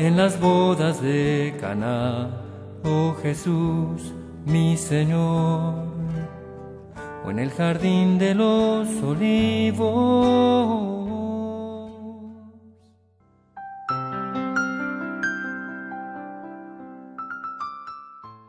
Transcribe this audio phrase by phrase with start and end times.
[0.00, 2.30] en las bodas de Caná,
[2.84, 4.14] oh Jesús,
[4.46, 5.74] mi Señor,
[7.22, 10.40] o en el jardín de los olivos.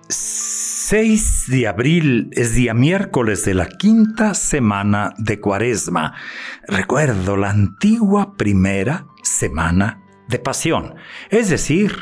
[0.07, 6.13] 6 de abril es día miércoles de la quinta semana de Cuaresma.
[6.67, 10.95] Recuerdo la antigua primera semana de Pasión,
[11.29, 11.95] es decir,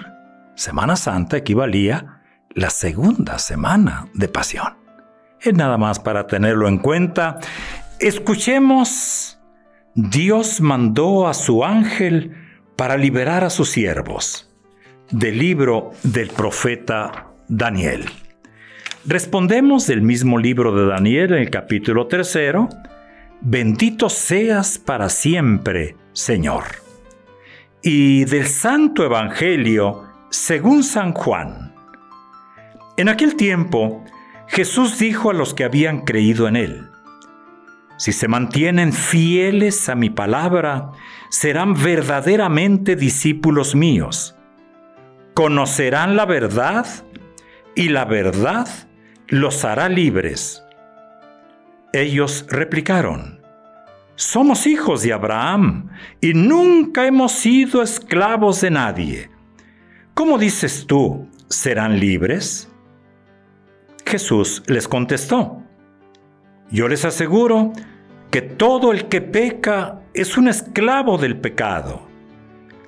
[0.55, 2.21] Semana Santa equivalía
[2.53, 4.77] la segunda semana de Pasión.
[5.39, 7.39] Es nada más para tenerlo en cuenta.
[7.99, 9.39] Escuchemos,
[9.95, 12.35] Dios mandó a su ángel
[12.75, 14.49] para liberar a sus siervos,
[15.11, 18.05] del libro del profeta Daniel.
[19.05, 22.67] Respondemos del mismo libro de Daniel en el capítulo tercero,
[23.41, 26.88] Bendito seas para siempre, Señor.
[27.81, 31.73] Y del Santo Evangelio según San Juan.
[32.97, 34.03] En aquel tiempo,
[34.47, 36.89] Jesús dijo a los que habían creído en él,
[37.97, 40.91] Si se mantienen fieles a mi palabra,
[41.29, 44.35] serán verdaderamente discípulos míos.
[45.33, 46.85] Conocerán la verdad
[47.75, 48.67] y la verdad
[49.27, 50.63] los hará libres.
[51.93, 53.38] Ellos replicaron,
[54.19, 55.89] Somos hijos de Abraham
[56.19, 59.29] y nunca hemos sido esclavos de nadie.
[60.13, 62.69] ¿Cómo dices tú, serán libres?
[64.05, 65.63] Jesús les contestó,
[66.69, 67.71] Yo les aseguro
[68.29, 72.05] que todo el que peca es un esclavo del pecado,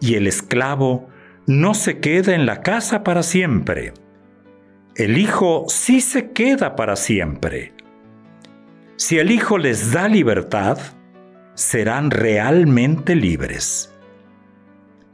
[0.02, 1.08] y el esclavo
[1.48, 3.94] no se queda en la casa para siempre
[4.96, 7.74] el Hijo sí se queda para siempre.
[8.98, 10.78] Si el Hijo les da libertad,
[11.62, 13.94] serán realmente libres.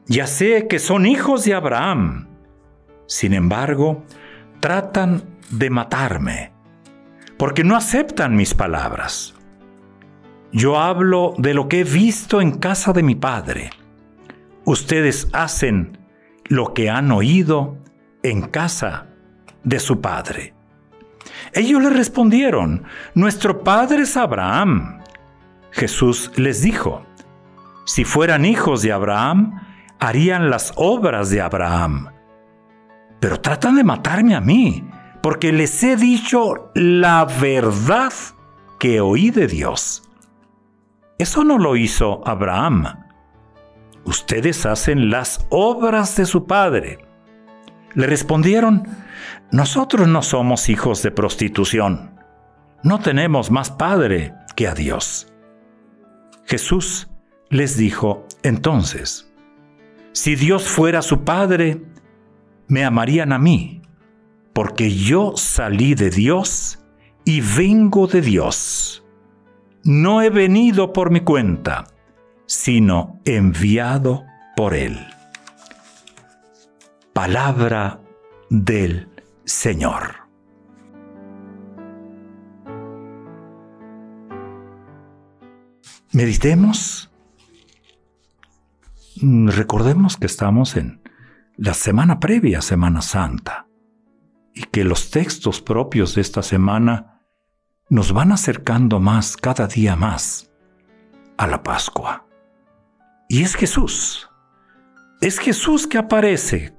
[0.06, 2.30] Ya sé que son hijos de Abraham,
[3.06, 4.06] sin embargo,
[4.62, 6.54] tratan de matarme,
[7.38, 9.36] porque no aceptan mis palabras.
[10.54, 13.70] Yo hablo de lo que he visto en casa de mi Padre.
[14.64, 15.98] Ustedes hacen
[16.46, 17.78] lo que han oído
[18.24, 19.08] en casa
[19.66, 20.54] de su padre.
[21.54, 22.84] Ellos le respondieron,
[23.16, 24.97] Nuestro padre es Abraham.
[25.72, 27.06] Jesús les dijo,
[27.86, 29.62] Si fueran hijos de Abraham,
[30.00, 32.10] harían las obras de Abraham.
[33.20, 34.88] Pero tratan de matarme a mí,
[35.22, 38.14] porque les he dicho la verdad
[38.80, 40.04] que oí de Dios.
[41.18, 42.86] Eso no lo hizo Abraham.
[44.06, 47.00] Ustedes hacen las obras de su padre.
[47.96, 48.88] Le respondieron,
[49.52, 52.20] nosotros no somos hijos de prostitución.
[52.84, 55.34] No tenemos más padre que a Dios.
[56.48, 57.10] Jesús
[57.50, 59.30] les dijo entonces,
[60.14, 61.82] si Dios fuera su padre,
[62.68, 63.82] me amarían a mí,
[64.54, 66.80] porque yo salí de Dios
[67.26, 69.06] y vengo de Dios.
[69.84, 71.88] No he venido por mi cuenta,
[72.46, 74.24] sino enviado
[74.56, 74.98] por Él.
[77.14, 78.00] Palabra
[78.50, 79.10] del
[79.44, 80.27] Señor.
[86.12, 87.12] Meditemos.
[89.22, 91.02] Mm, recordemos que estamos en
[91.56, 93.68] la semana previa a Semana Santa
[94.54, 97.22] y que los textos propios de esta semana
[97.90, 100.52] nos van acercando más, cada día más,
[101.38, 102.26] a la Pascua.
[103.30, 104.30] Y es Jesús.
[105.22, 106.76] Es Jesús que aparece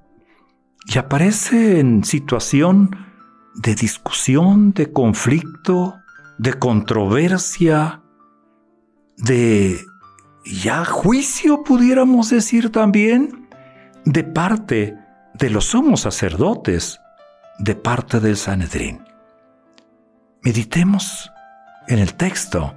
[0.87, 2.96] y aparece en situación
[3.56, 5.96] de discusión, de conflicto,
[6.38, 8.02] de controversia,
[9.18, 9.84] de
[10.44, 13.48] ya juicio, pudiéramos decir también,
[14.04, 14.96] de parte
[15.34, 17.00] de los sumos sacerdotes,
[17.58, 19.04] de parte del Sanedrín.
[20.42, 21.30] Meditemos
[21.88, 22.74] en el texto.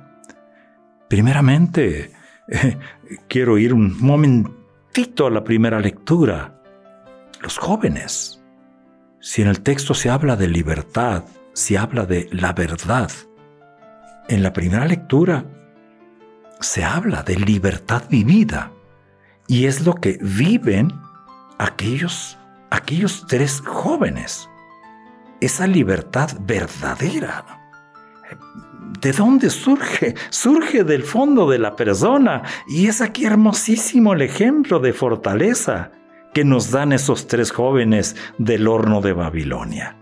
[1.08, 2.12] Primeramente,
[3.28, 6.62] quiero ir un momentito a la primera lectura
[7.42, 8.42] los jóvenes.
[9.20, 11.24] Si en el texto se habla de libertad,
[11.54, 13.12] se habla de la verdad,
[14.28, 15.46] en la primera lectura
[16.62, 18.72] se habla de libertad vivida
[19.48, 20.94] y es lo que viven
[21.58, 22.38] aquellos
[22.72, 24.50] aquellos tres jóvenes.
[25.40, 27.46] Esa libertad verdadera.
[29.00, 30.16] ¿De dónde surge?
[30.30, 32.44] Surge del fondo de la persona.
[32.68, 35.92] Y es aquí hermosísimo el ejemplo de fortaleza
[36.34, 39.98] que nos dan esos tres jóvenes del horno de Babilonia.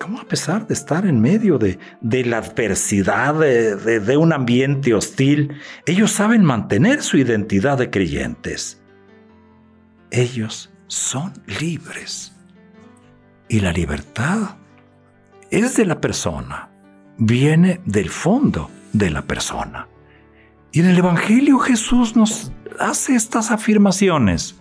[0.00, 1.78] ¿Cómo a pesar de estar en medio de,
[2.24, 5.56] la adversidad, de un ambiente hostil,
[5.86, 8.82] ellos saben mantener su identidad de creyentes?
[10.10, 12.34] Ellos son libres.
[13.48, 14.56] Y la libertad
[15.50, 16.70] es de la persona,
[17.18, 19.88] viene del fondo de la persona.
[20.72, 24.60] Y en el Evangelio Jesús nos hace estas afirmaciones.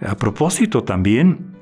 [0.00, 1.56] A propósito también,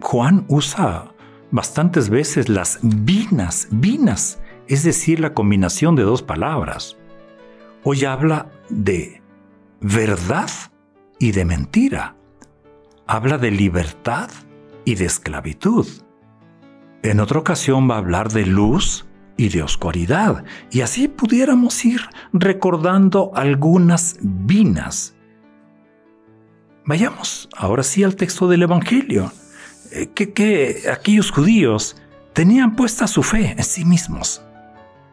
[0.00, 1.12] Juan usa
[1.50, 6.96] bastantes veces las vinas, vinas, es decir, la combinación de dos palabras.
[7.82, 9.22] Hoy habla de
[9.80, 10.50] verdad
[11.18, 12.16] y de mentira.
[13.06, 14.30] Habla de libertad
[14.84, 15.86] y de esclavitud.
[17.02, 19.06] En otra ocasión va a hablar de luz
[19.36, 22.02] y de oscuridad, y así pudiéramos ir
[22.32, 25.14] recordando algunas vinas
[26.90, 29.30] Vayamos ahora sí al texto del Evangelio,
[29.92, 31.96] eh, que, aquellos judíos
[32.32, 34.42] tenían puesta su fe en sí mismos,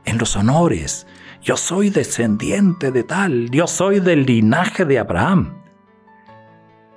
[0.06, 1.08] en los honores.
[1.42, 5.62] Yo soy descendiente de tal, yo soy del linaje de Abraham.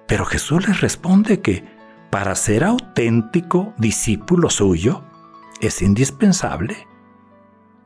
[0.07, 1.65] Pero Jesús les responde que
[2.11, 5.05] para ser auténtico discípulo suyo
[5.61, 6.89] es indispensable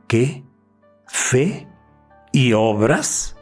[0.06, 0.44] que
[1.06, 1.68] fe
[2.32, 3.33] y obras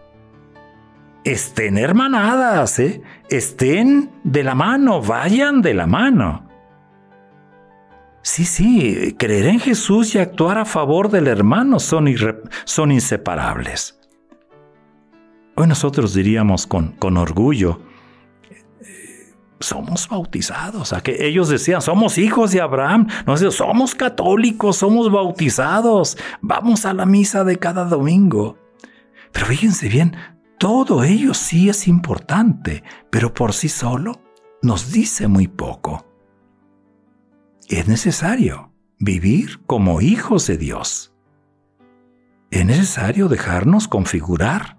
[1.24, 3.02] estén hermanadas, ¿eh?
[3.28, 6.48] estén de la mano, vayan de la mano.
[8.22, 12.06] Sí, sí, creer en Jesús y actuar a favor del hermano son,
[12.64, 13.98] son inseparables.
[15.56, 17.80] Hoy nosotros diríamos con, con orgullo,
[19.62, 20.92] somos bautizados.
[20.92, 23.08] A que ellos decían, somos hijos de Abraham.
[23.26, 26.18] Nosotros somos católicos, somos bautizados.
[26.40, 28.58] Vamos a la misa de cada domingo.
[29.32, 30.16] Pero fíjense bien,
[30.62, 34.22] todo ello sí es importante, pero por sí solo
[34.62, 36.06] nos dice muy poco.
[37.68, 41.16] Es necesario vivir como hijos de Dios.
[42.52, 44.78] Es necesario dejarnos configurar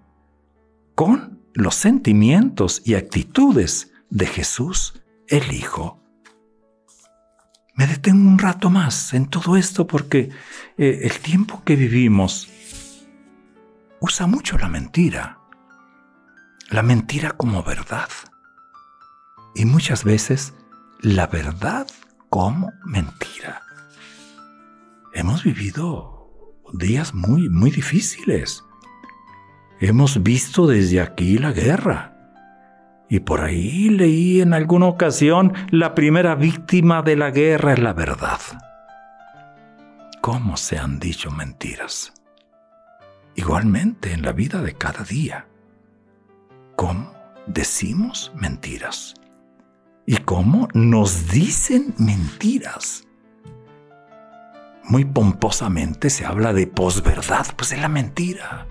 [0.96, 6.00] con los sentimientos y actitudes de Jesús el Hijo.
[7.76, 10.30] Me detengo un rato más en todo esto porque
[10.78, 12.48] eh, el tiempo que vivimos
[14.00, 15.43] usa mucho la mentira
[16.74, 18.10] la mentira como verdad.
[19.54, 20.56] Y muchas veces
[21.02, 21.86] la verdad
[22.32, 23.62] como mentira.
[25.14, 26.32] Hemos vivido
[26.74, 28.64] días muy, muy difíciles.
[29.80, 32.18] Hemos visto desde aquí la guerra.
[33.08, 37.94] Y por ahí leí en alguna ocasión, la primera víctima de la guerra es la
[37.94, 38.40] verdad.
[40.22, 42.14] ¿Cómo se han dicho mentiras?
[43.36, 45.46] Igualmente en la vida de cada día
[46.84, 47.14] cómo
[47.48, 49.14] decimos mentiras
[50.06, 53.08] y cómo nos dicen mentiras.
[54.84, 58.68] Muy pomposamente se habla de posverdad, pues es la mentira.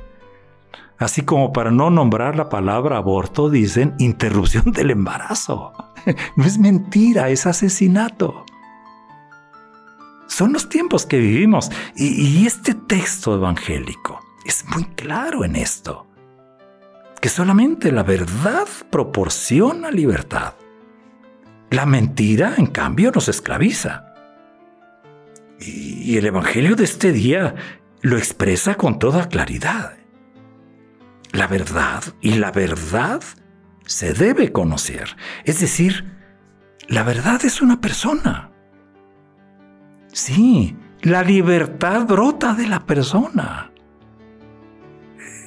[0.98, 5.72] Así como para no nombrar la palabra aborto, dicen interrupción del embarazo.
[6.36, 8.44] No es mentira, es asesinato.
[10.26, 16.11] Son los tiempos que vivimos y, y este texto evangélico es muy claro en esto
[17.22, 20.54] que solamente la verdad proporciona libertad.
[21.70, 24.12] La mentira, en cambio, nos esclaviza.
[25.60, 27.54] Y el Evangelio de este día
[28.00, 29.92] lo expresa con toda claridad.
[31.30, 33.22] La verdad y la verdad
[33.86, 35.16] se debe conocer.
[35.44, 36.12] Es decir,
[36.88, 38.50] la verdad es una persona.
[40.12, 43.71] Sí, la libertad brota de la persona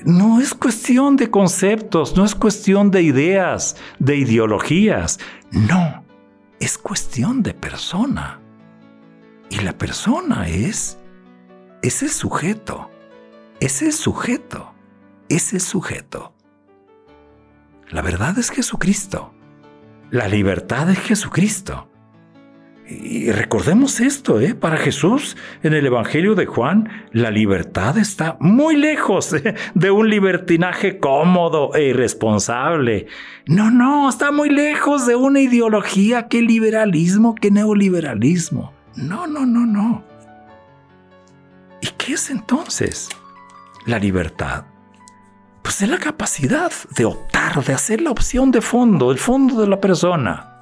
[0.03, 5.19] no es cuestión de conceptos, no es cuestión de ideas, de ideologías.
[5.51, 6.03] No,
[6.59, 8.39] es cuestión de persona.
[9.49, 10.97] Y la persona es
[11.81, 12.89] ese sujeto,
[13.59, 14.73] ese sujeto,
[15.29, 16.33] ese sujeto.
[17.89, 19.33] La verdad es Jesucristo.
[20.11, 21.89] La libertad es Jesucristo.
[22.87, 24.53] Y recordemos esto, ¿eh?
[24.53, 29.55] para Jesús en el Evangelio de Juan, la libertad está muy lejos ¿eh?
[29.73, 33.07] de un libertinaje cómodo e irresponsable.
[33.47, 38.71] No, no, está muy lejos de una ideología que liberalismo, que neoliberalismo.
[38.95, 40.03] No, no, no, no.
[41.81, 43.09] ¿Y qué es entonces
[43.87, 44.65] la libertad?
[45.63, 49.67] Pues es la capacidad de optar, de hacer la opción de fondo, el fondo de
[49.67, 50.54] la persona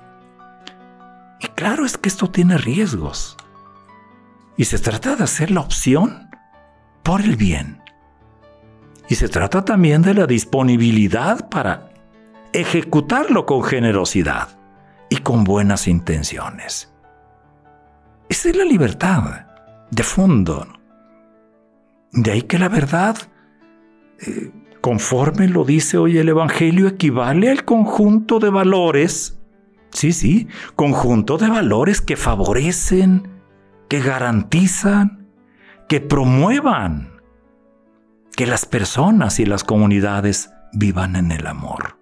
[1.50, 3.38] Claro es que esto tiene riesgos.
[4.58, 6.30] Y se trata de hacer la opción
[7.04, 7.82] por el bien.
[9.10, 11.90] Y se trata también de la disponibilidad para
[12.54, 14.50] ejecutarlo con generosidad
[15.10, 16.94] y con buenas intenciones.
[18.30, 19.46] Esa es la libertad
[19.92, 20.68] de fondo.
[22.12, 23.18] De ahí que la verdad,
[24.20, 29.40] eh, conforme lo dice hoy el Evangelio, equivale al conjunto de valores,
[29.94, 33.30] sí, sí, conjunto de valores que favorecen,
[33.88, 35.28] que garantizan,
[35.88, 37.22] que promuevan
[38.36, 41.98] que las personas y las comunidades vivan en el amor.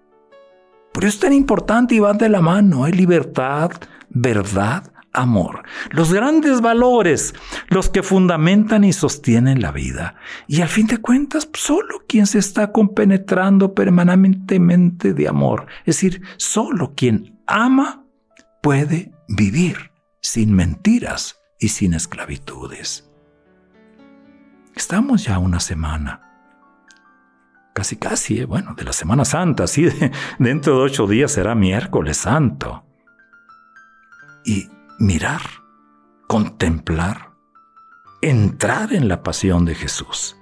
[0.92, 2.84] Por eso es tan importante y van de la mano.
[2.84, 3.70] Hay libertad,
[4.10, 5.64] verdad, amor.
[5.90, 7.34] Los grandes valores,
[7.68, 10.16] los que fundamentan y sostienen la vida.
[10.46, 15.66] Y al fin de cuentas, solo quien se está compenetrando permanentemente de amor.
[15.80, 18.04] Es decir, solo quien ama
[18.62, 23.08] puede vivir sin mentiras y sin esclavitudes.
[24.74, 26.32] Estamos ya una semana
[27.72, 29.88] casi casi, eh, bueno, de la Semana Santa, sí,
[30.38, 32.84] dentro de ocho días será miércoles santo.
[34.44, 34.68] Y
[35.02, 35.42] mirar,
[36.28, 37.32] contemplar,
[38.20, 40.36] entrar en la pasión de Jesús.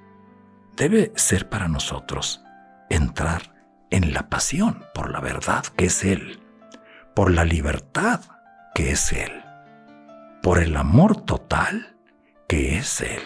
[0.77, 2.43] Debe ser para nosotros
[2.91, 3.55] entrar
[3.91, 6.43] en la pasión por la verdad que es Él,
[7.15, 8.21] por la libertad
[8.75, 9.43] que es Él,
[10.43, 11.97] por el amor total
[12.47, 13.23] que es Él.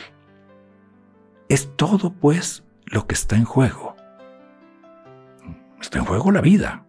[1.48, 3.96] Es todo, pues, lo que está en juego.
[5.80, 6.86] Está en juego la vida.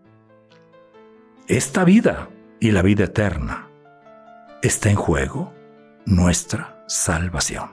[1.48, 3.70] Esta vida y la vida eterna.
[4.66, 5.54] Está en juego
[6.08, 7.70] nuestra salvación.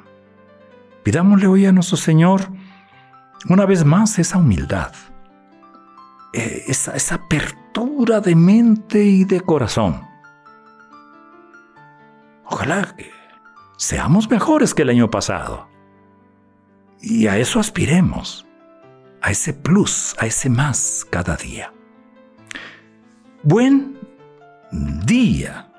[1.02, 2.42] Pidámosle hoy a nuestro Señor
[3.48, 4.92] una vez más esa humildad,
[6.34, 10.02] eh, esa, apertura de mente y de corazón.
[12.44, 13.10] Ojalá que
[13.78, 15.70] seamos mejores que el año pasado.
[17.00, 18.46] Y a eso aspiremos,
[19.22, 21.72] a ese plus, a ese más cada día.
[23.44, 23.98] Buen
[25.06, 25.71] día